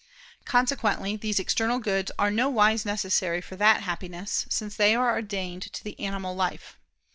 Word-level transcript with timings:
Consequently 0.45 1.15
these 1.15 1.37
external 1.39 1.77
goods 1.77 2.11
are 2.17 2.31
nowise 2.31 2.85
necessary 2.87 3.39
for 3.39 3.55
that 3.55 3.83
Happiness, 3.83 4.47
since 4.49 4.75
they 4.75 4.95
are 4.95 5.11
ordained 5.11 5.61
to 5.73 5.83
the 5.83 5.99
animal 5.99 6.35
life. 6.35 6.79